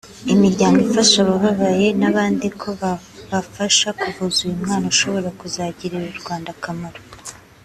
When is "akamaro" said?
6.55-7.01